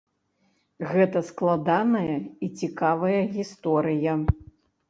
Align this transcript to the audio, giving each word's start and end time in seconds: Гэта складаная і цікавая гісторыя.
Гэта 0.93 1.21
складаная 1.27 2.17
і 2.47 2.49
цікавая 2.59 3.21
гісторыя. 3.37 4.19